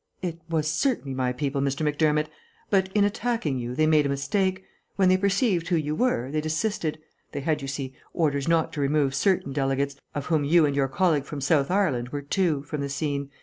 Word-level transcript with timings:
"It 0.23 0.39
was 0.49 0.67
certainly 0.67 1.13
my 1.13 1.31
people, 1.31 1.61
Mr. 1.61 1.83
Macdermott. 1.85 2.27
But, 2.71 2.89
in 2.95 3.03
attacking 3.03 3.59
you, 3.59 3.75
they 3.75 3.85
made 3.85 4.07
a 4.07 4.09
mistake. 4.09 4.63
When 4.95 5.09
they 5.09 5.15
perceived 5.17 5.67
who 5.67 5.75
you 5.75 5.93
were, 5.93 6.31
they 6.31 6.41
desisted. 6.41 6.97
They 7.33 7.41
had, 7.41 7.61
you 7.61 7.67
see, 7.67 7.93
orders 8.11 8.47
not 8.47 8.73
to 8.73 8.81
remove 8.81 9.13
certain 9.13 9.53
delegates, 9.53 9.95
of 10.15 10.25
whom 10.25 10.43
you 10.43 10.65
and 10.65 10.75
your 10.75 10.87
colleague 10.87 11.25
from 11.25 11.39
South 11.39 11.69
Ireland 11.69 12.09
were 12.09 12.23
two, 12.23 12.63
from 12.63 12.81
the 12.81 12.89
scene. 12.89 13.29